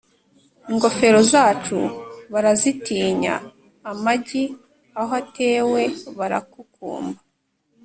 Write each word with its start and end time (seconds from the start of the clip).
Ingofero 0.71 1.19
zacu 1.31 1.79
barazitinya 2.31 3.35
Amagi 3.91 4.43
aho 4.99 5.11
atewe 5.21 5.81
barakukumba. 6.17 7.19